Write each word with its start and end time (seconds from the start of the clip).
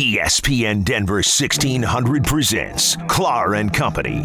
ESPN 0.00 0.82
Denver 0.82 1.16
1600 1.16 2.24
presents 2.24 2.96
Clar 3.06 3.56
and 3.56 3.70
Company. 3.70 4.22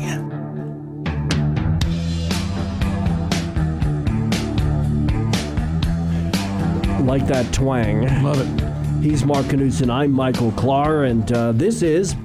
like 7.02 7.28
that 7.28 7.54
twang. 7.54 8.04
Love 8.24 8.40
it. 8.40 9.04
He's 9.04 9.26
Mark 9.26 9.48
Knudson. 9.48 9.92
I'm 9.92 10.12
Michael 10.12 10.54
Clar, 10.54 11.04
and 11.04 11.30
uh, 11.34 11.52
this 11.52 11.82
is 11.82 12.16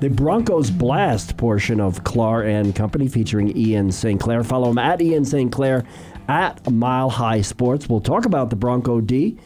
the 0.00 0.08
Broncos 0.08 0.70
Blast 0.70 1.36
portion 1.36 1.80
of 1.80 2.04
Clar 2.04 2.42
and 2.44 2.74
Company 2.74 3.06
featuring 3.06 3.54
Ian 3.54 3.92
St. 3.92 4.18
Clair. 4.18 4.42
Follow 4.42 4.70
him 4.70 4.78
at 4.78 5.02
Ian 5.02 5.26
St. 5.26 5.52
Clair 5.52 5.84
at 6.26 6.68
Mile 6.72 7.10
High 7.10 7.42
Sports. 7.42 7.86
We'll 7.86 8.00
talk 8.00 8.24
about 8.24 8.48
the 8.48 8.56
Bronco 8.56 9.02
D. 9.02 9.38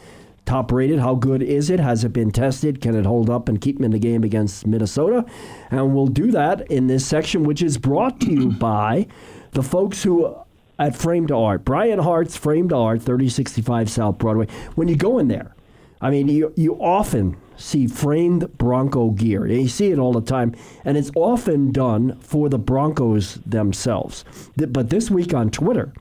Top 0.45 0.71
rated. 0.71 0.99
How 0.99 1.15
good 1.15 1.41
is 1.41 1.69
it? 1.69 1.79
Has 1.79 2.03
it 2.03 2.13
been 2.13 2.31
tested? 2.31 2.81
Can 2.81 2.95
it 2.95 3.05
hold 3.05 3.29
up 3.29 3.47
and 3.49 3.61
keep 3.61 3.77
them 3.77 3.85
in 3.85 3.91
the 3.91 3.99
game 3.99 4.23
against 4.23 4.65
Minnesota? 4.65 5.25
And 5.71 5.93
we'll 5.93 6.07
do 6.07 6.31
that 6.31 6.69
in 6.71 6.87
this 6.87 7.05
section, 7.05 7.43
which 7.43 7.61
is 7.61 7.77
brought 7.77 8.19
to 8.21 8.31
you 8.31 8.51
by 8.59 9.07
the 9.51 9.63
folks 9.63 10.03
who 10.03 10.35
at 10.79 10.95
Framed 10.95 11.31
Art. 11.31 11.65
Brian 11.65 11.99
Hart's 11.99 12.37
Framed 12.37 12.73
Art, 12.73 13.01
3065 13.01 13.89
South 13.91 14.17
Broadway. 14.17 14.47
When 14.75 14.87
you 14.87 14.95
go 14.95 15.19
in 15.19 15.27
there, 15.27 15.53
I 16.01 16.09
mean, 16.09 16.29
you, 16.29 16.53
you 16.55 16.75
often 16.75 17.35
see 17.57 17.87
framed 17.87 18.57
Bronco 18.57 19.09
gear. 19.09 19.45
You 19.45 19.67
see 19.67 19.91
it 19.91 19.99
all 19.99 20.13
the 20.13 20.21
time, 20.21 20.55
and 20.85 20.97
it's 20.97 21.11
often 21.15 21.71
done 21.71 22.17
for 22.21 22.47
the 22.47 22.57
Broncos 22.57 23.35
themselves. 23.45 24.23
But 24.55 24.89
this 24.89 25.11
week 25.11 25.33
on 25.33 25.49
Twitter, 25.49 25.91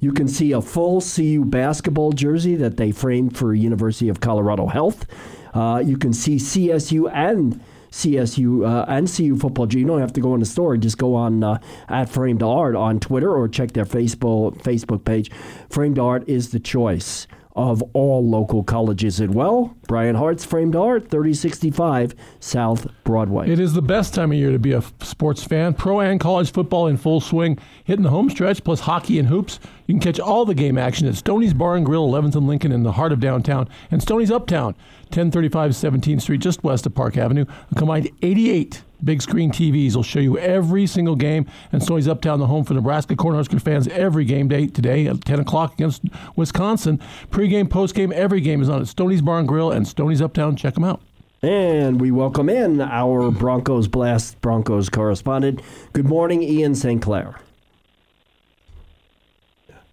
you 0.00 0.12
can 0.12 0.26
see 0.26 0.52
a 0.52 0.60
full 0.60 1.00
CU 1.00 1.44
basketball 1.44 2.12
jersey 2.12 2.56
that 2.56 2.76
they 2.76 2.90
framed 2.90 3.36
for 3.36 3.54
University 3.54 4.08
of 4.08 4.20
Colorado 4.20 4.66
Health. 4.66 5.06
Uh, 5.54 5.82
you 5.84 5.98
can 5.98 6.12
see 6.12 6.36
CSU 6.36 7.10
and 7.12 7.60
CSU 7.90 8.66
uh, 8.66 8.84
and 8.88 9.12
CU 9.12 9.36
football. 9.36 9.66
Jersey. 9.66 9.80
You 9.80 9.86
don't 9.86 10.00
have 10.00 10.12
to 10.14 10.20
go 10.20 10.34
in 10.34 10.40
the 10.40 10.46
store. 10.46 10.76
Just 10.76 10.96
go 10.96 11.14
on 11.14 11.44
uh, 11.44 11.58
at 11.88 12.08
Framed 12.08 12.42
Art 12.42 12.74
on 12.74 13.00
Twitter 13.00 13.34
or 13.34 13.48
check 13.48 13.72
their 13.72 13.84
Facebook 13.84 14.62
Facebook 14.62 15.04
page. 15.04 15.30
Framed 15.68 15.98
Art 15.98 16.28
is 16.28 16.50
the 16.50 16.60
choice 16.60 17.26
of 17.56 17.82
all 17.94 18.26
local 18.26 18.62
colleges 18.62 19.20
as 19.20 19.28
well. 19.28 19.76
Brian 19.88 20.14
Hart's 20.14 20.44
Framed 20.44 20.76
Art, 20.76 21.10
3065 21.10 22.14
South 22.38 22.86
Broadway. 23.04 23.50
It 23.50 23.58
is 23.58 23.72
the 23.72 23.82
best 23.82 24.14
time 24.14 24.30
of 24.30 24.38
year 24.38 24.52
to 24.52 24.58
be 24.58 24.72
a 24.72 24.82
sports 25.00 25.42
fan. 25.42 25.74
Pro 25.74 26.00
and 26.00 26.20
college 26.20 26.52
football 26.52 26.86
in 26.86 26.96
full 26.96 27.20
swing, 27.20 27.58
hitting 27.84 28.04
the 28.04 28.10
home 28.10 28.30
stretch, 28.30 28.62
plus 28.62 28.80
hockey 28.80 29.18
and 29.18 29.28
hoops. 29.28 29.58
You 29.86 29.94
can 29.94 30.00
catch 30.00 30.20
all 30.20 30.44
the 30.44 30.54
game 30.54 30.78
action 30.78 31.08
at 31.08 31.16
Stoney's 31.16 31.54
Bar 31.54 31.76
and 31.76 31.84
Grill, 31.84 32.08
11th 32.08 32.36
and 32.36 32.46
Lincoln 32.46 32.72
in 32.72 32.84
the 32.84 32.92
heart 32.92 33.12
of 33.12 33.20
downtown, 33.20 33.68
and 33.90 34.00
Stoney's 34.00 34.30
Uptown, 34.30 34.74
1035 35.08 35.72
17th 35.72 36.22
Street, 36.22 36.40
just 36.40 36.62
west 36.62 36.86
of 36.86 36.94
Park 36.94 37.16
Avenue. 37.16 37.44
A 37.70 37.74
combined 37.74 38.10
88 38.22 38.82
big 39.04 39.22
screen 39.22 39.50
TVs 39.50 39.96
will 39.96 40.02
show 40.02 40.20
you 40.20 40.38
every 40.38 40.86
single 40.86 41.16
game. 41.16 41.46
And 41.72 41.82
Stoney's 41.82 42.08
Uptown, 42.08 42.38
the 42.38 42.46
home 42.46 42.64
for 42.64 42.74
Nebraska 42.74 43.16
Cornhusker 43.16 43.60
fans, 43.60 43.88
every 43.88 44.24
game 44.24 44.48
day 44.48 44.66
today 44.66 45.06
at 45.06 45.24
10 45.24 45.40
o'clock 45.40 45.74
against 45.74 46.02
Wisconsin. 46.36 47.00
Pre-game, 47.30 47.68
post-game, 47.68 48.12
every 48.14 48.40
game 48.40 48.62
is 48.62 48.68
on 48.68 48.80
at 48.80 48.88
Stoney's 48.88 49.22
Bar 49.22 49.38
and 49.40 49.48
Grill 49.48 49.70
and 49.70 49.86
Stoney's 49.86 50.20
Uptown. 50.22 50.56
Check 50.56 50.74
them 50.74 50.84
out. 50.84 51.00
And 51.42 52.00
we 52.00 52.10
welcome 52.10 52.50
in 52.50 52.82
our 52.82 53.30
Broncos 53.30 53.88
Blast 53.88 54.38
Broncos 54.42 54.90
correspondent. 54.90 55.62
Good 55.94 56.04
morning, 56.06 56.42
Ian 56.42 56.74
St. 56.74 57.00
Clair. 57.00 57.36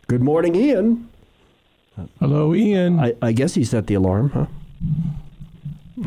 Good 0.07 0.22
morning, 0.22 0.56
Ian. 0.56 1.09
Hello, 2.19 2.53
Ian. 2.53 3.00
I, 3.00 3.13
I 3.22 3.31
guess 3.31 3.56
he 3.56 3.63
set 3.63 3.88
the 3.88 3.95
alarm, 3.95 4.29
huh? 4.29 4.45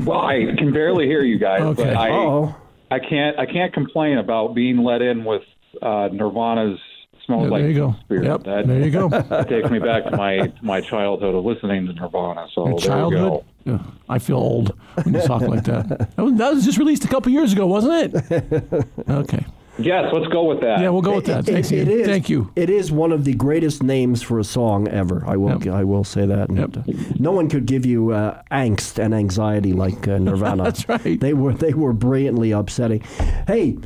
Well, 0.04 0.20
I 0.20 0.54
can 0.56 0.72
barely 0.72 1.06
hear 1.06 1.22
you 1.22 1.38
guys, 1.38 1.62
Okay. 1.62 1.84
but 1.84 1.96
I, 1.96 2.10
Uh-oh. 2.10 2.54
I 2.90 2.98
can't 2.98 3.38
I 3.38 3.46
can't 3.46 3.72
complain 3.72 4.18
about 4.18 4.54
being 4.54 4.78
let 4.78 5.02
in 5.02 5.24
with 5.24 5.42
uh, 5.80 6.08
Nirvana's 6.12 6.78
"Smells 7.26 7.44
Yeah, 7.44 7.50
Like 7.50 7.62
there 7.62 7.70
you 7.70 7.76
go. 7.76 7.92
Teen 7.92 8.00
Spirit." 8.04 8.24
Yep, 8.24 8.42
that, 8.44 8.66
there 8.66 8.80
you 8.84 8.90
go. 8.90 9.08
that 9.30 9.48
takes 9.48 9.70
me 9.70 9.78
back 9.78 10.04
to 10.04 10.16
my 10.16 10.38
to 10.38 10.64
my 10.64 10.80
childhood 10.80 11.34
of 11.34 11.44
listening 11.44 11.86
to 11.86 11.92
Nirvana. 11.92 12.46
So 12.54 12.66
Your 12.66 12.78
there 12.78 12.88
childhood? 12.88 13.44
we 13.64 13.72
Yeah, 13.72 13.82
I 14.08 14.18
feel 14.18 14.38
old 14.38 14.78
when 15.02 15.14
you 15.14 15.22
talk 15.22 15.42
like 15.42 15.64
that. 15.64 16.16
That 16.16 16.22
was, 16.22 16.34
that 16.34 16.54
was 16.54 16.64
just 16.64 16.78
released 16.78 17.04
a 17.04 17.08
couple 17.08 17.30
years 17.32 17.52
ago, 17.52 17.66
wasn't 17.66 18.14
it? 18.14 18.86
Okay. 19.08 19.44
Go. 19.82 19.88
Yes, 19.88 20.12
let's 20.12 20.26
go 20.28 20.44
with 20.44 20.60
that. 20.60 20.80
Yeah, 20.80 20.90
we'll 20.90 21.02
go 21.02 21.16
with 21.16 21.26
that. 21.26 21.48
It- 21.48 21.52
Thanks, 21.52 21.70
it 21.72 21.88
Ian. 21.88 22.00
is- 22.00 22.06
Thank 22.06 22.28
you. 22.28 22.50
It 22.56 22.70
is 22.70 22.90
one 22.92 23.12
of 23.12 23.24
the 23.24 23.34
greatest 23.34 23.82
names 23.82 24.22
for 24.22 24.38
a 24.38 24.44
song 24.44 24.88
ever. 24.88 25.22
I 25.26 25.36
will. 25.36 25.68
I 25.72 25.84
will 25.84 26.04
say 26.04 26.26
that. 26.26 26.48
And, 26.48 26.76
uh, 26.76 26.82
no 27.18 27.32
one 27.32 27.48
could 27.48 27.66
give 27.66 27.84
you 27.86 28.10
uh, 28.12 28.42
angst 28.50 28.98
and 29.02 29.14
anxiety 29.14 29.72
like 29.72 30.06
uh, 30.08 30.18
Nirvana. 30.26 30.64
That's 30.64 30.88
right. 30.88 31.18
They 31.20 31.32
were 31.34 31.52
they 31.54 31.74
were 31.74 31.92
brilliantly 31.92 32.50
upsetting. 32.52 33.00
Hey, 33.46 33.76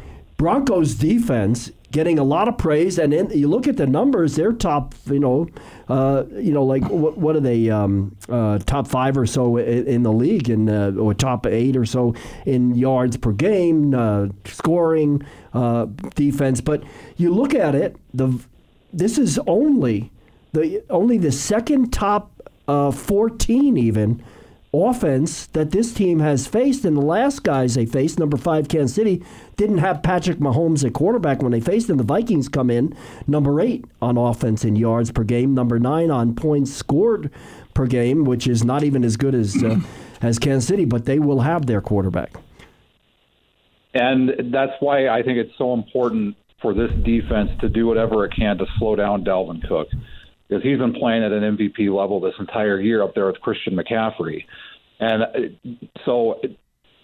Broncos 0.44 0.94
defense 0.96 1.70
getting 1.90 2.18
a 2.18 2.22
lot 2.22 2.48
of 2.48 2.58
praise, 2.58 2.98
and 2.98 3.14
in, 3.14 3.30
you 3.30 3.48
look 3.48 3.66
at 3.66 3.78
the 3.78 3.86
numbers. 3.86 4.36
They're 4.36 4.52
top. 4.52 4.94
You 5.06 5.18
know, 5.18 5.48
uh, 5.88 6.24
you 6.32 6.52
know, 6.52 6.64
like 6.64 6.86
what, 6.90 7.16
what 7.16 7.34
are 7.34 7.40
they? 7.40 7.70
Um, 7.70 8.14
uh, 8.28 8.58
top 8.58 8.86
five 8.86 9.16
or 9.16 9.24
so 9.24 9.56
in, 9.56 9.86
in 9.86 10.02
the 10.02 10.12
league, 10.12 10.50
and 10.50 10.68
uh, 10.68 10.92
or 11.00 11.14
top 11.14 11.46
eight 11.46 11.78
or 11.78 11.86
so 11.86 12.14
in 12.44 12.74
yards 12.74 13.16
per 13.16 13.32
game, 13.32 13.94
uh, 13.94 14.26
scoring, 14.44 15.24
uh, 15.54 15.86
defense. 16.14 16.60
But 16.60 16.84
you 17.16 17.32
look 17.32 17.54
at 17.54 17.74
it, 17.74 17.96
the 18.12 18.38
this 18.92 19.16
is 19.16 19.38
only 19.46 20.12
the 20.52 20.84
only 20.90 21.16
the 21.16 21.32
second 21.32 21.90
top 21.90 22.50
uh, 22.68 22.90
14 22.90 23.78
even 23.78 24.22
offense 24.74 25.46
that 25.48 25.70
this 25.70 25.92
team 25.92 26.18
has 26.20 26.46
faced. 26.46 26.84
And 26.84 26.96
the 26.96 27.02
last 27.02 27.42
guys 27.44 27.74
they 27.74 27.86
faced, 27.86 28.18
number 28.18 28.36
five, 28.36 28.68
Kansas 28.68 28.94
City, 28.94 29.22
didn't 29.56 29.78
have 29.78 30.02
Patrick 30.02 30.38
Mahomes 30.38 30.84
at 30.84 30.92
quarterback 30.92 31.42
when 31.42 31.52
they 31.52 31.60
faced 31.60 31.88
him. 31.88 31.96
The 31.96 32.04
Vikings 32.04 32.48
come 32.48 32.70
in 32.70 32.96
number 33.26 33.60
eight 33.60 33.84
on 34.02 34.18
offense 34.18 34.64
in 34.64 34.76
yards 34.76 35.10
per 35.10 35.24
game, 35.24 35.54
number 35.54 35.78
nine 35.78 36.10
on 36.10 36.34
points 36.34 36.72
scored 36.72 37.30
per 37.74 37.86
game, 37.86 38.24
which 38.24 38.46
is 38.46 38.64
not 38.64 38.82
even 38.82 39.04
as 39.04 39.16
good 39.16 39.34
as 39.34 39.62
uh, 39.62 39.80
as 40.22 40.38
Kansas 40.38 40.66
City, 40.66 40.84
but 40.84 41.04
they 41.04 41.18
will 41.18 41.40
have 41.40 41.66
their 41.66 41.80
quarterback. 41.80 42.34
And 43.94 44.52
that's 44.52 44.72
why 44.80 45.08
I 45.08 45.22
think 45.22 45.38
it's 45.38 45.56
so 45.56 45.72
important 45.72 46.36
for 46.60 46.74
this 46.74 46.90
defense 47.04 47.50
to 47.60 47.68
do 47.68 47.86
whatever 47.86 48.24
it 48.24 48.32
can 48.36 48.58
to 48.58 48.66
slow 48.78 48.96
down 48.96 49.24
Dalvin 49.24 49.66
Cook. 49.68 49.88
Because 50.48 50.62
he's 50.62 50.78
been 50.78 50.92
playing 50.92 51.24
at 51.24 51.32
an 51.32 51.56
MVP 51.56 51.94
level 51.94 52.20
this 52.20 52.34
entire 52.38 52.80
year 52.80 53.02
up 53.02 53.14
there 53.14 53.26
with 53.26 53.40
Christian 53.40 53.74
McCaffrey. 53.74 54.44
And 55.00 55.22
uh, 55.22 55.86
so 56.04 56.40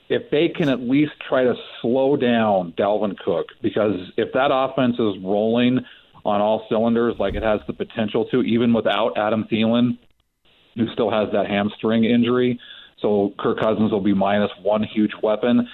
if 0.08 0.30
they 0.30 0.48
can 0.48 0.68
at 0.68 0.80
least 0.80 1.12
try 1.26 1.44
to 1.44 1.54
slow 1.80 2.16
down 2.16 2.74
Dalvin 2.76 3.16
Cook, 3.18 3.46
because 3.62 3.94
if 4.16 4.32
that 4.34 4.50
offense 4.52 4.94
is 4.94 5.22
rolling 5.24 5.80
on 6.24 6.40
all 6.40 6.66
cylinders 6.68 7.14
like 7.18 7.34
it 7.34 7.42
has 7.42 7.60
the 7.66 7.72
potential 7.72 8.26
to, 8.26 8.42
even 8.42 8.74
without 8.74 9.16
Adam 9.16 9.46
Thielen, 9.50 9.98
who 10.76 10.86
still 10.92 11.10
has 11.10 11.28
that 11.32 11.46
hamstring 11.46 12.04
injury, 12.04 12.58
so 13.00 13.32
Kirk 13.38 13.60
Cousins 13.60 13.90
will 13.90 14.02
be 14.02 14.12
minus 14.12 14.50
one 14.62 14.82
huge 14.82 15.12
weapon 15.22 15.66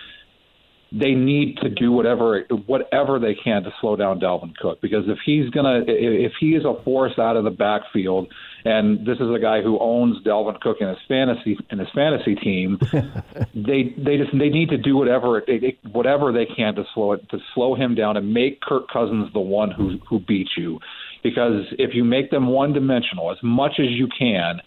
they 0.93 1.13
need 1.13 1.57
to 1.59 1.69
do 1.69 1.91
whatever 1.91 2.45
whatever 2.67 3.19
they 3.19 3.35
can 3.35 3.65
to 3.65 3.71
slow 3.81 3.97
down 3.97 4.21
Dalvin 4.21 4.55
Cook. 4.57 4.81
Because 4.81 5.05
if 5.09 5.19
he's 5.27 5.51
gonna 5.51 5.83
if 5.87 6.33
he 6.39 6.51
is 6.51 6.65
a 6.65 6.81
force 6.85 7.19
out 7.19 7.37
of 7.37 7.45
the 7.45 7.51
backfield 7.51 8.33
and 8.65 9.01
this 9.01 9.17
is 9.17 9.29
a 9.35 9.39
guy 9.41 9.63
who 9.63 9.79
owns 9.81 10.25
Dalvin 10.25 10.61
Cook 10.61 10.77
in 10.81 10.89
his 10.89 10.99
fantasy 11.09 11.59
in 11.71 11.81
his 11.81 11.89
fantasy 11.93 12.37
team 12.37 12.79
they 13.55 13.95
they 13.99 14.17
just 14.17 14.31
they 14.33 14.49
need 14.49 14.69
to 14.69 14.79
do 14.79 14.97
whatever 14.97 15.43
they, 15.45 15.77
whatever 15.91 16.33
they 16.33 16.47
can 16.47 16.77
to 16.77 16.85
slow 16.95 17.13
it 17.13 17.29
to 17.31 17.39
slow 17.55 17.75
him 17.75 17.97
down 17.97 18.17
and 18.17 18.33
make 18.33 18.61
Kirk 18.61 18.89
Cousins 18.89 19.33
the 19.33 19.41
one 19.41 19.73
who 19.73 19.99
who 20.09 20.21
beats 20.21 20.51
you. 20.57 20.79
Because 21.25 21.65
if 21.73 21.95
you 21.95 22.05
make 22.05 22.31
them 22.31 22.47
one 22.47 22.73
dimensional 22.73 23.33
as 23.33 23.39
much 23.43 23.81
as 23.81 23.87
you 23.91 24.09
can 24.17 24.61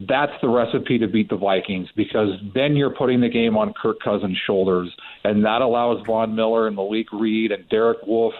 that's 0.00 0.32
the 0.40 0.48
recipe 0.48 0.98
to 0.98 1.06
beat 1.06 1.28
the 1.28 1.36
Vikings 1.36 1.88
because 1.96 2.30
then 2.54 2.76
you're 2.76 2.94
putting 2.94 3.20
the 3.20 3.28
game 3.28 3.56
on 3.56 3.72
Kirk 3.80 3.98
Cousins' 4.02 4.38
shoulders, 4.46 4.90
and 5.24 5.44
that 5.44 5.62
allows 5.62 6.04
Von 6.06 6.34
Miller 6.34 6.66
and 6.66 6.76
Malik 6.76 7.12
Reed 7.12 7.52
and 7.52 7.68
Derek 7.68 7.98
Wolfe 8.06 8.34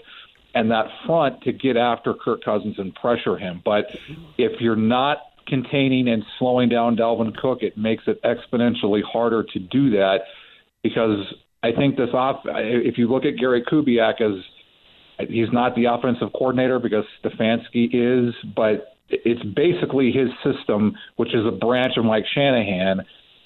and 0.54 0.70
that 0.70 0.86
front 1.06 1.42
to 1.42 1.52
get 1.52 1.76
after 1.76 2.14
Kirk 2.14 2.44
Cousins 2.44 2.74
and 2.78 2.94
pressure 2.94 3.36
him. 3.38 3.62
But 3.64 3.86
if 4.38 4.60
you're 4.60 4.76
not 4.76 5.18
containing 5.46 6.08
and 6.08 6.22
slowing 6.38 6.68
down 6.68 6.96
Dalvin 6.96 7.34
Cook, 7.36 7.62
it 7.62 7.76
makes 7.76 8.04
it 8.06 8.20
exponentially 8.22 9.02
harder 9.02 9.42
to 9.42 9.58
do 9.58 9.90
that 9.90 10.20
because 10.82 11.32
I 11.62 11.72
think 11.72 11.96
this 11.96 12.10
off. 12.12 12.42
If 12.44 12.98
you 12.98 13.08
look 13.08 13.24
at 13.24 13.38
Gary 13.38 13.62
Kubiak 13.62 14.20
as 14.20 14.42
he's 15.28 15.48
not 15.52 15.74
the 15.74 15.86
offensive 15.86 16.32
coordinator 16.32 16.78
because 16.78 17.04
Stefanski 17.24 17.88
is, 17.92 18.34
but 18.54 18.91
it's 19.12 19.42
basically 19.42 20.10
his 20.10 20.28
system, 20.42 20.94
which 21.16 21.34
is 21.34 21.46
a 21.46 21.50
branch 21.52 21.94
of 21.96 22.04
Mike 22.04 22.24
Shanahan. 22.34 23.02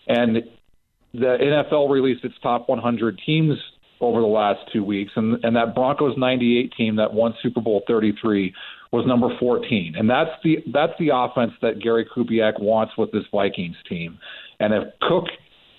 And 0.09 0.37
the 1.13 1.37
NFL 1.67 1.91
released 1.91 2.25
its 2.25 2.35
top 2.43 2.69
100 2.69 3.21
teams 3.25 3.59
over 4.01 4.21
the 4.21 4.27
last 4.27 4.61
two 4.73 4.85
weeks, 4.85 5.13
and, 5.17 5.43
and 5.43 5.57
that 5.57 5.75
Broncos 5.75 6.15
98 6.19 6.73
team 6.77 6.97
that 6.97 7.13
won 7.15 7.35
Super 7.43 7.61
Bowl 7.61 7.83
33 7.89 8.53
was 8.93 9.07
number 9.07 9.29
14, 9.41 9.95
and 9.97 10.09
that's 10.09 10.31
the 10.45 10.59
that's 10.73 10.93
the 10.99 11.11
offense 11.13 11.53
that 11.63 11.81
Gary 11.81 12.07
Kubiak 12.07 12.61
wants 12.61 12.93
with 12.97 13.11
this 13.11 13.25
Vikings 13.33 13.77
team. 13.89 14.19
And 14.61 14.73
if 14.73 14.85
Cook 15.01 15.25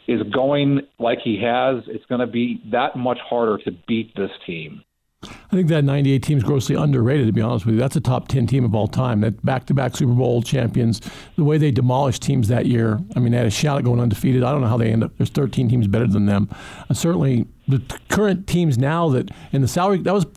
is 0.07 0.21
going 0.33 0.81
like 0.99 1.19
he 1.23 1.41
has, 1.43 1.83
it's 1.87 2.05
going 2.05 2.21
to 2.21 2.27
be 2.27 2.61
that 2.71 2.95
much 2.95 3.19
harder 3.29 3.57
to 3.63 3.71
beat 3.87 4.15
this 4.15 4.31
team. 4.45 4.81
I 5.23 5.55
think 5.55 5.69
that 5.69 5.83
98 5.83 6.21
team 6.21 6.37
is 6.37 6.43
grossly 6.43 6.75
underrated, 6.75 7.25
to 7.25 7.33
be 7.33 7.41
honest 7.41 7.65
with 7.65 7.73
you. 7.73 7.81
That's 7.81 7.95
a 7.95 8.01
top 8.01 8.27
10 8.27 8.45
team 8.45 8.63
of 8.63 8.75
all 8.75 8.87
time. 8.87 9.21
That 9.21 9.43
back 9.43 9.65
to 9.65 9.73
back 9.73 9.95
Super 9.95 10.13
Bowl 10.13 10.43
champions, 10.43 11.01
the 11.35 11.43
way 11.43 11.57
they 11.57 11.71
demolished 11.71 12.21
teams 12.21 12.49
that 12.49 12.67
year, 12.67 12.99
I 13.15 13.19
mean, 13.19 13.31
they 13.31 13.39
had 13.39 13.47
a 13.47 13.51
shot 13.51 13.79
at 13.79 13.83
going 13.83 13.99
undefeated. 13.99 14.43
I 14.43 14.51
don't 14.51 14.61
know 14.61 14.67
how 14.67 14.77
they 14.77 14.91
end 14.91 15.03
up. 15.03 15.17
There's 15.17 15.31
13 15.31 15.69
teams 15.69 15.87
better 15.87 16.05
than 16.05 16.27
them. 16.27 16.49
Uh, 16.87 16.93
certainly, 16.93 17.47
the 17.67 17.81
current 18.09 18.45
teams 18.45 18.77
now 18.77 19.09
that 19.09 19.31
in 19.51 19.61
the 19.61 19.67
salary, 19.67 19.97
that 20.03 20.13
was 20.13 20.27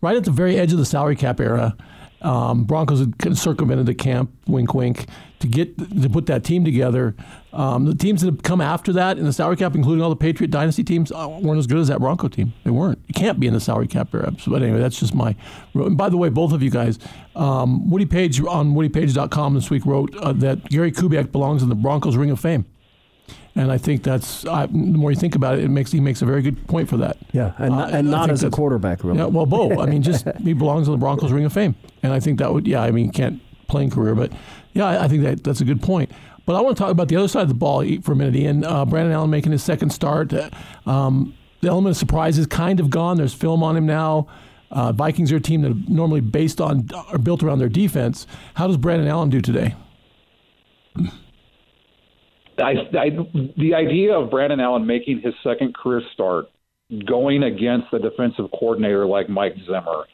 right 0.00 0.16
at 0.16 0.24
the 0.24 0.30
very 0.30 0.56
edge 0.56 0.72
of 0.72 0.78
the 0.78 0.86
salary 0.86 1.16
cap 1.16 1.38
era. 1.38 1.76
Um, 2.22 2.64
Broncos 2.64 3.00
had 3.00 3.36
circumvented 3.36 3.86
the 3.86 3.94
camp, 3.94 4.30
wink, 4.46 4.74
wink, 4.74 5.06
to 5.40 5.48
get 5.48 5.76
to 5.78 6.08
put 6.08 6.26
that 6.26 6.44
team 6.44 6.64
together. 6.64 7.14
Um, 7.52 7.84
the 7.84 7.94
teams 7.94 8.22
that 8.22 8.28
have 8.28 8.42
come 8.42 8.60
after 8.60 8.92
that 8.94 9.18
in 9.18 9.24
the 9.24 9.32
salary 9.32 9.56
cap, 9.56 9.74
including 9.74 10.02
all 10.02 10.10
the 10.10 10.16
Patriot 10.16 10.50
dynasty 10.50 10.84
teams, 10.84 11.10
uh, 11.12 11.28
weren't 11.28 11.58
as 11.58 11.66
good 11.66 11.78
as 11.78 11.88
that 11.88 11.98
Bronco 11.98 12.28
team. 12.28 12.52
They 12.64 12.70
weren't. 12.70 13.00
You 13.08 13.14
can't 13.14 13.40
be 13.40 13.46
in 13.46 13.54
the 13.54 13.60
salary 13.60 13.88
cap 13.88 14.14
era. 14.14 14.32
But 14.46 14.62
anyway, 14.62 14.78
that's 14.78 14.98
just 14.98 15.14
my. 15.14 15.34
by 15.74 16.08
the 16.08 16.16
way, 16.16 16.28
both 16.28 16.52
of 16.52 16.62
you 16.62 16.70
guys, 16.70 16.98
um, 17.34 17.90
Woody 17.90 18.06
Paige 18.06 18.40
on 18.40 18.74
WoodyPaige.com 18.74 19.54
this 19.54 19.68
week 19.68 19.84
wrote 19.84 20.14
uh, 20.16 20.32
that 20.34 20.64
Gary 20.68 20.92
Kubiak 20.92 21.32
belongs 21.32 21.62
in 21.62 21.68
the 21.68 21.74
Broncos 21.74 22.16
Ring 22.16 22.30
of 22.30 22.40
Fame. 22.40 22.64
And 23.54 23.70
I 23.70 23.76
think 23.76 24.02
that's 24.02 24.46
I, 24.46 24.66
the 24.66 24.72
more 24.72 25.10
you 25.10 25.16
think 25.16 25.34
about 25.34 25.58
it, 25.58 25.64
it 25.64 25.68
makes 25.68 25.92
he 25.92 26.00
makes 26.00 26.22
a 26.22 26.24
very 26.24 26.40
good 26.40 26.66
point 26.68 26.88
for 26.88 26.96
that. 26.96 27.18
Yeah, 27.32 27.52
and, 27.58 27.74
uh, 27.74 27.88
and 27.92 28.10
not 28.10 28.30
as 28.30 28.42
a 28.42 28.50
quarterback, 28.50 29.04
really. 29.04 29.18
Yeah, 29.18 29.26
well, 29.26 29.44
both. 29.44 29.78
I 29.78 29.84
mean, 29.84 30.02
just 30.02 30.26
he 30.42 30.54
belongs 30.54 30.88
in 30.88 30.92
the 30.92 30.98
Broncos 30.98 31.32
Ring 31.32 31.44
of 31.44 31.52
Fame, 31.52 31.74
and 32.02 32.14
I 32.14 32.20
think 32.20 32.38
that 32.38 32.52
would 32.52 32.66
yeah. 32.66 32.82
I 32.82 32.90
mean, 32.90 33.12
can't 33.12 33.42
playing 33.68 33.90
career, 33.90 34.14
but 34.14 34.32
yeah, 34.74 35.02
I, 35.02 35.08
think 35.08 35.22
that 35.22 35.42
that's 35.44 35.60
a 35.60 35.64
good 35.64 35.82
point. 35.82 36.10
But 36.46 36.56
I 36.56 36.60
want 36.60 36.76
to 36.76 36.82
talk 36.82 36.90
about 36.90 37.08
the 37.08 37.16
other 37.16 37.28
side 37.28 37.42
of 37.42 37.48
the 37.48 37.54
ball 37.54 37.84
for 38.02 38.12
a 38.12 38.16
minute, 38.16 38.36
Ian. 38.36 38.64
Uh, 38.64 38.84
Brandon 38.84 39.12
Allen 39.12 39.30
making 39.30 39.52
his 39.52 39.62
second 39.62 39.90
start. 39.90 40.32
Uh, 40.32 40.50
um, 40.86 41.34
the 41.60 41.68
element 41.68 41.92
of 41.92 41.96
surprise 41.96 42.38
is 42.38 42.46
kind 42.46 42.80
of 42.80 42.90
gone. 42.90 43.16
There's 43.16 43.34
film 43.34 43.62
on 43.62 43.76
him 43.76 43.86
now. 43.86 44.28
Uh, 44.70 44.92
Vikings 44.92 45.30
are 45.32 45.36
a 45.36 45.40
team 45.40 45.62
that 45.62 45.72
are 45.72 45.80
normally 45.88 46.20
based 46.20 46.60
on 46.60 46.88
are 47.08 47.18
built 47.18 47.42
around 47.42 47.58
their 47.58 47.68
defense. 47.68 48.26
How 48.54 48.66
does 48.66 48.76
Brandon 48.76 49.06
Allen 49.06 49.30
do 49.30 49.40
today? 49.40 49.74
I, 52.58 52.72
I, 52.98 53.10
the 53.56 53.74
idea 53.74 54.14
of 54.14 54.30
Brandon 54.30 54.60
Allen 54.60 54.86
making 54.86 55.20
his 55.20 55.34
second 55.42 55.74
career 55.74 56.02
start, 56.12 56.46
going 57.06 57.42
against 57.42 57.92
a 57.92 57.98
defensive 57.98 58.50
coordinator 58.50 59.06
like 59.06 59.28
Mike 59.28 59.54
Zimmer, 59.66 60.06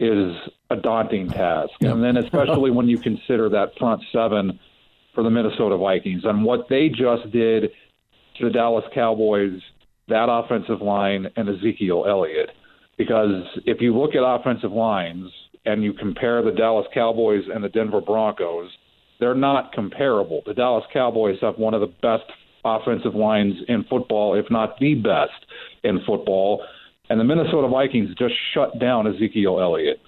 is 0.00 0.34
a 0.70 0.76
daunting 0.76 1.28
task. 1.28 1.72
And 1.80 2.02
then, 2.02 2.16
especially 2.16 2.70
when 2.72 2.88
you 2.88 2.98
consider 2.98 3.48
that 3.50 3.76
front 3.78 4.02
seven 4.12 4.58
for 5.14 5.22
the 5.22 5.30
Minnesota 5.30 5.76
Vikings 5.76 6.22
and 6.24 6.44
what 6.44 6.68
they 6.68 6.88
just 6.88 7.30
did 7.30 7.70
to 8.38 8.44
the 8.44 8.50
Dallas 8.50 8.84
Cowboys, 8.94 9.60
that 10.08 10.26
offensive 10.28 10.82
line, 10.82 11.28
and 11.36 11.48
Ezekiel 11.48 12.04
Elliott. 12.08 12.50
Because 12.98 13.44
if 13.64 13.80
you 13.80 13.96
look 13.96 14.14
at 14.14 14.22
offensive 14.24 14.72
lines 14.72 15.30
and 15.64 15.82
you 15.82 15.92
compare 15.92 16.42
the 16.42 16.52
Dallas 16.52 16.86
Cowboys 16.92 17.44
and 17.52 17.62
the 17.62 17.68
Denver 17.68 18.00
Broncos, 18.00 18.70
they're 19.20 19.34
not 19.34 19.72
comparable. 19.72 20.42
The 20.46 20.54
Dallas 20.54 20.84
Cowboys 20.92 21.38
have 21.40 21.56
one 21.56 21.74
of 21.74 21.80
the 21.80 21.92
best 22.02 22.24
offensive 22.64 23.14
lines 23.14 23.54
in 23.68 23.84
football, 23.84 24.34
if 24.34 24.46
not 24.50 24.78
the 24.78 24.94
best 24.94 25.46
in 25.82 26.00
football. 26.06 26.64
And 27.10 27.20
the 27.20 27.24
Minnesota 27.24 27.68
Vikings 27.68 28.14
just 28.18 28.34
shut 28.54 28.78
down 28.78 29.06
Ezekiel 29.06 29.60
Elliott. 29.60 30.00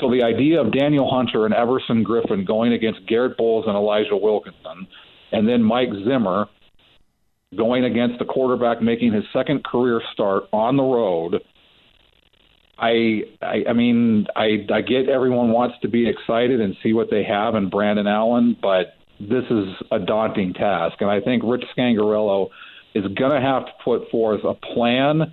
So 0.00 0.10
the 0.10 0.22
idea 0.22 0.60
of 0.60 0.72
Danielle 0.72 1.10
Hunter 1.10 1.44
and 1.44 1.54
Everson 1.54 2.04
Griffen 2.04 2.46
going 2.46 2.72
against 2.72 3.06
Garett 3.06 3.36
Bolles 3.36 3.64
and 3.66 3.76
Elijah 3.76 4.16
Wilkinson, 4.16 4.86
and 5.32 5.48
then 5.48 5.62
Mike 5.62 5.90
Zimmer 6.04 6.46
going 7.56 7.84
against 7.84 8.18
the 8.18 8.24
quarterback 8.24 8.80
making 8.80 9.12
his 9.12 9.24
second 9.32 9.64
career 9.64 10.00
start 10.12 10.44
on 10.52 10.76
the 10.76 10.82
road. 10.82 11.42
I, 12.80 13.24
I, 13.42 13.64
I 13.68 13.72
mean, 13.74 14.26
I, 14.34 14.66
I 14.72 14.80
get 14.80 15.08
everyone 15.08 15.52
wants 15.52 15.76
to 15.82 15.88
be 15.88 16.08
excited 16.08 16.60
and 16.60 16.74
see 16.82 16.94
what 16.94 17.08
they 17.10 17.22
have 17.24 17.54
in 17.54 17.68
Brandon 17.68 18.06
Allen, 18.06 18.56
but 18.60 18.94
this 19.20 19.44
is 19.50 19.66
a 19.92 19.98
daunting 19.98 20.54
task, 20.54 20.96
and 21.00 21.10
I 21.10 21.20
think 21.20 21.42
Rich 21.44 21.64
Scangarello 21.76 22.48
is 22.94 23.04
going 23.14 23.32
to 23.32 23.40
have 23.40 23.66
to 23.66 23.72
put 23.84 24.10
forth 24.10 24.40
a 24.44 24.54
plan, 24.54 25.32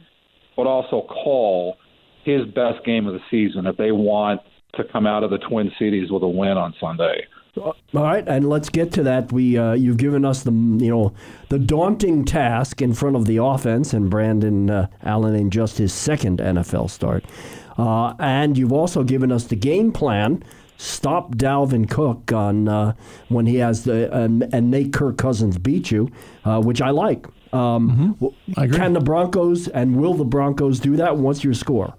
but 0.57 0.67
also 0.67 1.07
call 1.07 1.77
his 2.25 2.45
best 2.47 2.83
game 2.85 3.07
of 3.07 3.13
the 3.13 3.21
season 3.31 3.65
if 3.65 3.77
they 3.77 3.93
want 3.93 4.41
to 4.75 4.83
come 4.91 5.07
out 5.07 5.23
of 5.23 5.29
the 5.29 5.37
Twin 5.37 5.71
Cities 5.79 6.11
with 6.11 6.23
a 6.23 6.27
win 6.27 6.57
on 6.57 6.73
Sunday. 6.81 7.25
All 7.57 7.75
right, 7.93 8.27
and 8.27 8.49
let's 8.49 8.69
get 8.69 8.91
to 8.93 9.03
that. 9.03 9.31
We 9.31 9.57
uh, 9.57 9.73
you've 9.73 9.97
given 9.97 10.25
us 10.25 10.43
the 10.43 10.51
you 10.51 10.89
know 10.89 11.13
the 11.49 11.59
daunting 11.59 12.25
task 12.25 12.81
in 12.81 12.93
front 12.93 13.15
of 13.15 13.25
the 13.25 13.37
offense, 13.37 13.93
and 13.93 14.09
Brandon 14.09 14.69
uh, 14.69 14.87
Allen 15.03 15.35
in 15.35 15.49
just 15.49 15.77
his 15.77 15.93
second 15.93 16.39
NFL 16.39 16.89
start, 16.89 17.25
uh, 17.77 18.13
and 18.19 18.57
you've 18.57 18.73
also 18.73 19.03
given 19.03 19.31
us 19.31 19.45
the 19.45 19.55
game 19.55 19.91
plan. 19.91 20.43
Stop 20.79 21.35
Dalvin 21.35 21.89
Cook 21.89 22.31
on 22.31 22.67
uh, 22.67 22.93
when 23.29 23.47
he 23.47 23.55
has 23.55 23.83
the 23.83 24.13
and 24.13 24.71
make 24.71 24.93
Kirk 24.93 25.17
Cousins 25.17 25.57
beat 25.57 25.89
you, 25.89 26.11
uh, 26.45 26.61
which 26.61 26.81
I 26.81 26.91
like. 26.91 27.25
Um, 27.53 28.19
mm-hmm. 28.21 28.73
Can 28.75 28.93
the 28.93 28.99
Broncos 28.99 29.67
and 29.69 29.95
will 29.95 30.13
the 30.13 30.25
Broncos 30.25 30.79
do 30.79 30.95
that? 30.97 31.17
What's 31.17 31.43
your 31.43 31.53
score? 31.53 31.95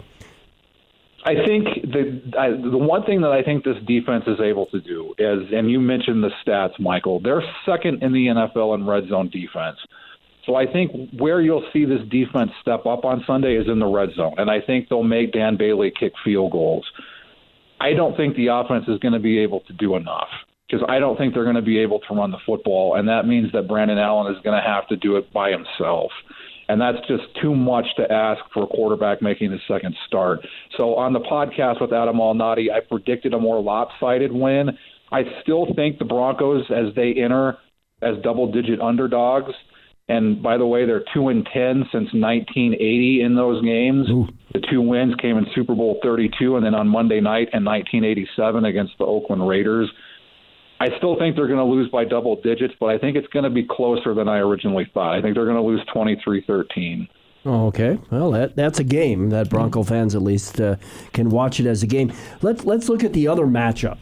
I 1.28 1.34
think 1.44 1.66
the 1.82 2.38
I, 2.38 2.50
the 2.50 2.78
one 2.78 3.04
thing 3.04 3.20
that 3.20 3.32
I 3.32 3.42
think 3.42 3.62
this 3.62 3.76
defense 3.86 4.24
is 4.26 4.40
able 4.40 4.64
to 4.66 4.80
do 4.80 5.14
is, 5.18 5.52
and 5.52 5.70
you 5.70 5.78
mentioned 5.78 6.24
the 6.24 6.30
stats, 6.42 6.80
Michael. 6.80 7.20
They're 7.20 7.42
second 7.66 8.02
in 8.02 8.12
the 8.12 8.28
NFL 8.28 8.74
in 8.74 8.86
red 8.86 9.08
zone 9.10 9.28
defense. 9.28 9.76
So 10.46 10.54
I 10.54 10.64
think 10.64 11.10
where 11.18 11.42
you'll 11.42 11.68
see 11.70 11.84
this 11.84 12.00
defense 12.08 12.50
step 12.62 12.86
up 12.86 13.04
on 13.04 13.22
Sunday 13.26 13.56
is 13.56 13.68
in 13.68 13.78
the 13.78 13.86
red 13.86 14.14
zone, 14.16 14.36
and 14.38 14.50
I 14.50 14.62
think 14.62 14.88
they'll 14.88 15.02
make 15.02 15.32
Dan 15.32 15.58
Bailey 15.58 15.92
kick 16.00 16.14
field 16.24 16.52
goals. 16.52 16.86
I 17.78 17.92
don't 17.92 18.16
think 18.16 18.34
the 18.34 18.46
offense 18.46 18.86
is 18.88 18.98
going 18.98 19.12
to 19.12 19.20
be 19.20 19.38
able 19.40 19.60
to 19.60 19.74
do 19.74 19.96
enough 19.96 20.28
because 20.66 20.84
I 20.88 20.98
don't 20.98 21.18
think 21.18 21.34
they're 21.34 21.44
going 21.44 21.56
to 21.56 21.62
be 21.62 21.78
able 21.80 22.00
to 22.00 22.14
run 22.14 22.30
the 22.30 22.38
football, 22.46 22.94
and 22.94 23.06
that 23.08 23.26
means 23.26 23.52
that 23.52 23.68
Brandon 23.68 23.98
Allen 23.98 24.34
is 24.34 24.42
going 24.42 24.56
to 24.58 24.66
have 24.66 24.88
to 24.88 24.96
do 24.96 25.16
it 25.16 25.30
by 25.30 25.50
himself. 25.50 26.10
And 26.68 26.80
that's 26.80 26.98
just 27.08 27.24
too 27.40 27.54
much 27.54 27.86
to 27.96 28.12
ask 28.12 28.42
for 28.52 28.64
a 28.64 28.66
quarterback 28.66 29.22
making 29.22 29.52
his 29.52 29.60
second 29.66 29.94
start. 30.06 30.40
So 30.76 30.96
on 30.96 31.14
the 31.14 31.20
podcast 31.20 31.80
with 31.80 31.92
Adam 31.92 32.16
Malnati, 32.16 32.70
I 32.70 32.80
predicted 32.80 33.32
a 33.32 33.38
more 33.38 33.62
lopsided 33.62 34.32
win. 34.32 34.70
I 35.10 35.22
still 35.42 35.66
think 35.74 35.98
the 35.98 36.04
Broncos, 36.04 36.66
as 36.70 36.94
they 36.94 37.14
enter 37.14 37.56
as 38.02 38.16
double 38.22 38.52
digit 38.52 38.80
underdogs, 38.80 39.52
and 40.08 40.42
by 40.42 40.56
the 40.56 40.66
way, 40.66 40.86
they're 40.86 41.04
two 41.12 41.28
and 41.28 41.46
ten 41.52 41.84
since 41.92 42.08
1980 42.14 43.20
in 43.22 43.34
those 43.34 43.62
games. 43.62 44.08
Ooh. 44.08 44.26
The 44.54 44.60
two 44.70 44.80
wins 44.80 45.14
came 45.20 45.36
in 45.36 45.46
Super 45.54 45.74
Bowl 45.74 45.98
32, 46.02 46.56
and 46.56 46.64
then 46.64 46.74
on 46.74 46.88
Monday 46.88 47.20
night 47.20 47.50
in 47.52 47.64
1987 47.64 48.64
against 48.64 48.94
the 48.98 49.04
Oakland 49.04 49.46
Raiders. 49.46 49.90
I 50.80 50.96
still 50.96 51.18
think 51.18 51.34
they're 51.36 51.48
going 51.48 51.58
to 51.58 51.64
lose 51.64 51.90
by 51.90 52.04
double 52.04 52.40
digits, 52.40 52.74
but 52.78 52.86
I 52.86 52.98
think 52.98 53.16
it's 53.16 53.26
going 53.28 53.44
to 53.44 53.50
be 53.50 53.64
closer 53.64 54.14
than 54.14 54.28
I 54.28 54.38
originally 54.38 54.88
thought. 54.94 55.14
I 55.14 55.22
think 55.22 55.34
they're 55.34 55.44
going 55.44 55.56
to 55.56 55.62
lose 55.62 55.80
23-13. 55.94 57.08
Okay, 57.46 57.98
well 58.10 58.32
that 58.32 58.56
that's 58.56 58.80
a 58.80 58.84
game 58.84 59.30
that 59.30 59.48
Bronco 59.48 59.82
fans 59.82 60.14
at 60.14 60.22
least 60.22 60.60
uh, 60.60 60.76
can 61.12 61.30
watch 61.30 61.60
it 61.60 61.66
as 61.66 61.82
a 61.82 61.86
game. 61.86 62.12
Let's 62.42 62.64
let's 62.64 62.88
look 62.88 63.04
at 63.04 63.12
the 63.12 63.28
other 63.28 63.46
matchup. 63.46 63.96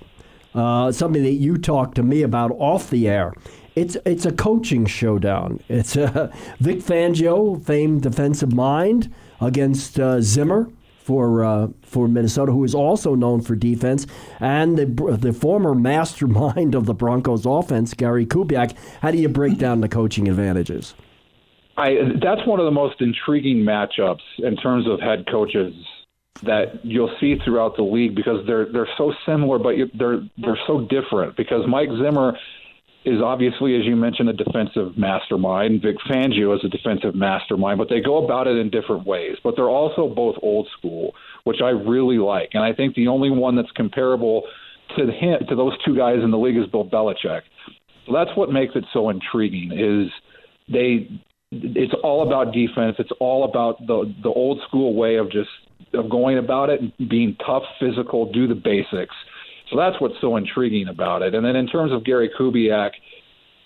Uh, 0.55 0.91
something 0.91 1.23
that 1.23 1.33
you 1.33 1.59
talked 1.59 1.97
to 1.97 2.03
me 2.03 2.23
about 2.23 2.51
off 2.53 2.89
the 2.89 3.07
air. 3.07 3.35
It's 3.75 3.97
it's 4.07 4.25
a 4.25 4.33
coaching 4.33 4.87
showdown. 4.87 5.63
It's 5.69 5.97
uh, 5.97 6.33
Vic 6.61 6.79
Fangio, 6.79 7.63
famed 7.63 8.03
defensive 8.03 8.55
mind, 8.55 9.13
against 9.39 10.01
uh, 10.01 10.23
Zimmer 10.23 10.71
for 11.07 11.45
uh, 11.45 11.69
for 11.83 12.09
Minnesota, 12.09 12.51
who 12.51 12.65
is 12.65 12.75
also 12.75 13.15
known 13.15 13.41
for 13.41 13.55
defense, 13.55 14.09
and 14.41 14.77
the 14.77 14.87
the 15.17 15.33
former 15.33 15.73
mastermind 15.75 16.75
of 16.75 16.87
the 16.87 16.95
Broncos 16.95 17.47
offense, 17.47 17.95
Gary 17.95 18.27
Kubiak. 18.27 18.75
How 19.01 19.13
do 19.13 19.19
you 19.19 19.29
break 19.29 19.57
down 19.57 19.81
the 19.81 19.89
coaching 19.89 20.29
advantages? 20.29 20.95
I 21.77 21.91
that's 22.21 22.45
one 22.47 22.59
of 22.59 22.65
the 22.65 22.73
most 22.73 23.01
intriguing 23.01 23.59
matchups 23.59 24.25
in 24.39 24.57
terms 24.57 24.89
of 24.89 24.99
head 25.01 25.27
coaches 25.31 25.75
that 26.43 26.85
you'll 26.85 27.15
see 27.21 27.37
throughout 27.45 27.77
the 27.77 27.83
league 27.83 28.17
because 28.17 28.45
they're 28.49 28.67
they're 28.73 28.89
so 28.99 29.15
similar, 29.25 29.61
but 29.61 29.77
they're 29.97 30.23
they're 30.39 30.59
so 30.67 30.89
different. 30.91 31.37
Because 31.37 31.63
Mike 31.69 31.89
Zimmer 32.03 32.37
is 33.07 33.23
obviously, 33.23 33.77
as 33.77 33.85
you 33.85 33.95
mentioned, 33.95 34.29
a 34.29 34.33
defensive 34.33 34.99
mastermind. 34.99 35.81
Vic 35.81 35.95
Fangio 36.11 36.57
is 36.57 36.65
a 36.65 36.69
defensive 36.69 37.15
mastermind, 37.15 37.79
but 37.79 37.89
they 37.89 38.01
go 38.01 38.23
about 38.25 38.49
it 38.49 38.59
in 38.59 38.69
different 38.69 39.07
ways. 39.07 39.37
But 39.45 39.55
they're 39.55 39.71
also 39.71 40.13
both 40.13 40.35
old 40.43 40.69
school, 40.77 41.15
which 41.45 41.59
I 41.63 41.71
really 41.71 42.19
like. 42.19 42.51
And 42.55 42.65
I 42.65 42.73
think 42.73 42.97
the 42.97 43.07
only 43.07 43.31
one 43.31 43.55
that's 43.55 43.71
comparable 43.77 44.43
to 44.97 45.07
him, 45.07 45.39
to 45.49 45.55
those 45.55 45.73
two 45.85 45.97
guys 45.97 46.19
in 46.25 46.33
the 46.33 46.37
league 46.37 46.57
is 46.57 46.67
Bill 46.67 46.85
Belichick. 46.85 47.43
So 48.07 48.13
that's 48.13 48.37
what 48.37 48.51
makes 48.51 48.75
it 48.75 48.85
so 48.93 49.09
intriguing. 49.09 49.71
Is 49.73 50.11
they 50.69 51.09
it's 51.53 51.95
all 52.03 52.27
about 52.27 52.53
defense. 52.53 52.97
It's 52.99 53.13
all 53.21 53.45
about 53.45 53.79
the 53.87 54.13
the 54.21 54.31
old 54.31 54.61
school 54.67 54.95
way 54.95 55.15
of 55.17 55.31
just 55.31 55.51
of 55.95 56.11
going 56.11 56.39
about 56.39 56.71
it, 56.71 56.81
and 56.81 57.09
being 57.09 57.37
tough, 57.47 57.63
physical, 57.79 58.33
do 58.33 58.49
the 58.49 58.57
basics 58.57 59.15
so 59.71 59.77
that's 59.77 60.01
what's 60.01 60.15
so 60.21 60.37
intriguing 60.37 60.89
about 60.89 61.23
it. 61.23 61.35
And 61.35 61.45
then 61.45 61.57
in 61.57 61.67
terms 61.67 61.93
of 61.93 62.05
Gary 62.05 62.31
Kubiak, 62.39 62.91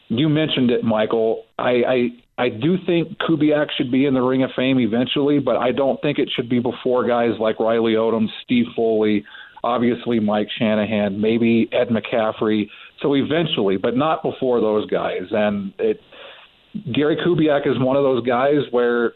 you 0.08 0.28
mentioned 0.28 0.70
it, 0.70 0.82
Michael. 0.82 1.44
I, 1.58 1.70
I 1.70 2.08
I 2.38 2.48
do 2.48 2.76
think 2.86 3.18
Kubiak 3.18 3.66
should 3.76 3.92
be 3.92 4.06
in 4.06 4.14
the 4.14 4.22
Ring 4.22 4.42
of 4.42 4.50
Fame 4.56 4.80
eventually, 4.80 5.40
but 5.40 5.56
I 5.56 5.72
don't 5.72 6.00
think 6.00 6.18
it 6.18 6.30
should 6.34 6.48
be 6.48 6.58
before 6.58 7.06
guys 7.06 7.32
like 7.38 7.60
Riley 7.60 7.92
Odom, 7.92 8.26
Steve 8.42 8.64
Foley, 8.74 9.24
obviously 9.62 10.20
Mike 10.20 10.48
Shanahan, 10.58 11.20
maybe 11.20 11.68
Ed 11.70 11.88
McCaffrey. 11.88 12.68
So 13.02 13.14
eventually, 13.14 13.76
but 13.76 13.94
not 13.94 14.22
before 14.22 14.60
those 14.60 14.88
guys. 14.90 15.24
And 15.30 15.74
it, 15.78 16.00
Gary 16.94 17.16
Kubiak 17.16 17.66
is 17.66 17.78
one 17.78 17.96
of 17.96 18.04
those 18.04 18.24
guys 18.26 18.60
where 18.70 19.12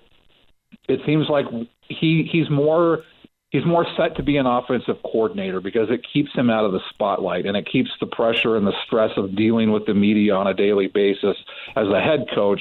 it 0.88 1.00
seems 1.06 1.26
like 1.30 1.46
he 1.88 2.28
he's 2.30 2.50
more 2.50 3.04
he's 3.54 3.64
more 3.64 3.86
set 3.96 4.16
to 4.16 4.22
be 4.24 4.36
an 4.36 4.46
offensive 4.46 4.96
coordinator 5.04 5.60
because 5.60 5.88
it 5.88 6.04
keeps 6.12 6.32
him 6.34 6.50
out 6.50 6.64
of 6.64 6.72
the 6.72 6.80
spotlight 6.90 7.46
and 7.46 7.56
it 7.56 7.64
keeps 7.70 7.90
the 8.00 8.06
pressure 8.06 8.56
and 8.56 8.66
the 8.66 8.74
stress 8.84 9.12
of 9.16 9.36
dealing 9.36 9.70
with 9.70 9.86
the 9.86 9.94
media 9.94 10.34
on 10.34 10.48
a 10.48 10.54
daily 10.54 10.88
basis 10.88 11.36
as 11.76 11.86
a 11.86 12.00
head 12.00 12.26
coach 12.34 12.60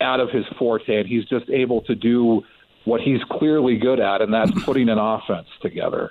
out 0.00 0.18
of 0.18 0.30
his 0.30 0.46
forte 0.58 0.98
and 0.98 1.06
he's 1.06 1.26
just 1.26 1.50
able 1.50 1.82
to 1.82 1.94
do 1.94 2.40
what 2.86 3.02
he's 3.02 3.20
clearly 3.30 3.76
good 3.76 4.00
at 4.00 4.22
and 4.22 4.32
that's 4.32 4.50
putting 4.64 4.88
an 4.88 4.96
offense 4.96 5.46
together. 5.60 6.10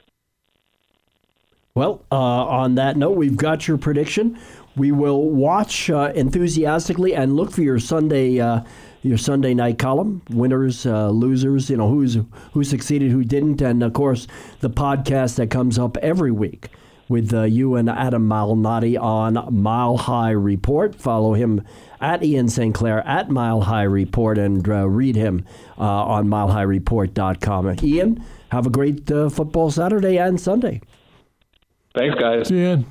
Well, 1.74 2.06
uh, 2.12 2.16
on 2.16 2.76
that 2.76 2.98
note, 2.98 3.18
we've 3.18 3.38
got 3.38 3.68
your 3.68 3.80
prediction. 3.80 4.40
We 4.76 4.92
will 4.92 5.32
watch 5.32 5.90
uh, 5.90 6.12
enthusiastically 6.14 7.16
and 7.16 7.36
look 7.36 7.50
for 7.50 7.64
your 7.64 7.80
Sunday 7.80 8.40
uh, 8.40 8.62
your 9.04 9.18
Sunday 9.18 9.54
night 9.54 9.78
column, 9.78 10.22
winners, 10.30 10.86
uh, 10.86 11.10
losers, 11.10 11.70
you 11.70 11.78
know, 11.78 11.90
who's 11.90 12.18
who 12.54 12.64
succeeded, 12.64 13.12
who 13.12 13.24
didn't, 13.24 13.62
and 13.62 13.84
of 13.84 13.94
course 13.94 14.28
the 14.60 14.70
podcast 14.70 15.36
that 15.36 15.50
comes 15.50 15.78
up 15.80 15.98
every 15.98 16.32
week 16.32 16.70
with 17.10 17.34
uh, 17.34 17.44
you 17.44 17.76
and 17.76 17.90
Adam 17.90 18.28
Malnati 18.28 19.00
on 19.00 19.54
Mile 19.54 19.98
High 19.98 20.32
Report. 20.32 20.96
Follow 20.96 21.34
him 21.34 21.64
at 22.02 22.24
Ian 22.24 22.50
St. 22.50 22.74
Clair 22.76 23.06
at 23.08 23.30
Mile 23.30 23.62
High 23.62 23.84
Report 23.84 24.38
and 24.38 24.68
uh, 24.68 24.88
read 24.88 25.16
him 25.16 25.46
uh, 25.78 25.84
on 25.84 26.28
milehighreport.com. 26.28 27.78
Ian, 27.84 28.24
have 28.52 28.66
a 28.66 28.70
great 28.70 29.10
uh, 29.12 29.30
football 29.30 29.72
Saturday 29.72 30.18
and 30.18 30.40
Sunday. 30.40 30.82
Thanks, 31.96 32.16
guys. 32.16 32.48
See 32.50 32.60
you. 32.60 32.86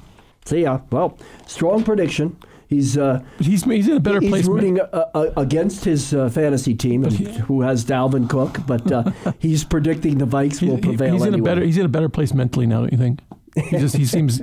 See 0.44 0.62
ya. 0.62 0.80
Well, 0.90 1.18
strong 1.46 1.84
prediction. 1.84 2.36
He's 2.68 2.98
uh, 2.98 3.22
he's 3.38 3.62
he's 3.64 3.88
in 3.88 3.96
a 3.96 4.00
better 4.00 4.20
he's 4.20 4.30
place. 4.30 4.42
He's 4.42 4.48
rooting 4.48 4.80
uh, 4.80 5.04
uh, 5.14 5.30
against 5.36 5.84
his 5.84 6.12
uh, 6.12 6.28
fantasy 6.28 6.74
team, 6.74 7.04
he, 7.04 7.24
who 7.24 7.60
has 7.60 7.84
Dalvin 7.84 8.28
Cook, 8.28 8.58
but 8.66 8.90
uh, 8.90 9.12
he's 9.38 9.62
predicting 9.62 10.18
the 10.18 10.26
Vikes 10.26 10.66
will 10.66 10.78
prevail. 10.78 11.12
He's 11.12 11.22
in 11.22 11.34
anyway. 11.34 11.40
a 11.40 11.54
better 11.54 11.64
he's 11.64 11.78
in 11.78 11.86
a 11.86 11.88
better 11.88 12.08
place 12.08 12.34
mentally 12.34 12.66
now, 12.66 12.80
don't 12.80 12.92
you 12.92 12.98
think? 12.98 13.20
He 13.56 13.78
just 13.78 13.96
he 13.96 14.04
seems 14.04 14.42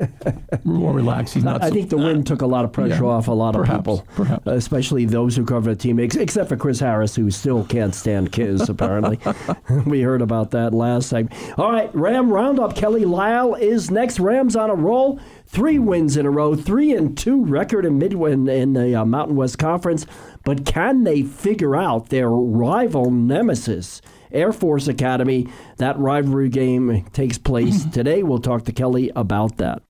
more 0.64 0.92
relaxed. 0.92 1.36
He's 1.36 1.44
not. 1.44 1.62
I 1.62 1.70
so, 1.70 1.74
think 1.76 1.90
the 1.92 1.98
win 1.98 2.24
took 2.24 2.42
a 2.42 2.48
lot 2.48 2.66
of 2.66 2.72
pressure 2.72 3.04
yeah, 3.04 3.10
off 3.10 3.28
a 3.28 3.32
lot 3.32 3.56
of 3.56 3.68
people, 3.68 4.06
perhaps. 4.16 4.42
especially 4.48 5.06
those 5.06 5.36
who 5.36 5.46
cover 5.46 5.70
the 5.70 5.76
team, 5.76 6.00
ex- 6.00 6.16
except 6.16 6.50
for 6.50 6.58
Chris 6.58 6.80
Harris, 6.80 7.16
who 7.16 7.30
still 7.30 7.64
can't 7.64 7.94
stand 7.94 8.32
Kiz. 8.32 8.68
Apparently, 8.70 9.20
we 9.86 10.02
heard 10.02 10.22
about 10.24 10.52
that 10.52 10.74
last 10.74 11.10
segment. 11.10 11.60
All 11.60 11.72
right, 11.72 11.94
Ram 11.94 12.32
Roundup. 12.32 12.76
Kelly 12.76 13.06
Lyell 13.06 13.54
is 13.54 13.92
next. 13.92 14.20
Rams 14.20 14.56
on 14.56 14.72
a 14.72 14.76
roll. 14.76 15.20
Three 15.46 15.78
wins 15.78 16.18
in 16.18 16.26
a 16.26 16.32
row, 16.32 16.56
three 16.56 16.94
and 16.94 17.16
two 17.16 17.46
record 17.46 17.86
in 17.86 18.00
mid 18.00 18.14
in, 18.14 18.50
in 18.50 18.74
the 18.74 18.96
uh, 18.96 19.06
Mountain 19.06 19.36
West 19.36 19.60
Conference. 19.60 20.08
But 20.44 20.66
can 20.66 21.04
they 21.04 21.22
figure 21.22 21.76
out 21.76 22.10
their 22.10 22.30
rival 22.30 23.12
nemesis? 23.12 24.02
Air 24.34 24.54
Force 24.54 24.88
Academy. 24.88 25.48
That 25.78 25.98
rivalry 25.98 26.50
game 26.50 27.06
takes 27.14 27.38
place 27.38 27.86
today. 27.92 28.24
We'll 28.24 28.40
talk 28.40 28.66
to 28.66 28.72
Kelly 28.72 29.12
about 29.16 29.58
that. 29.58 29.82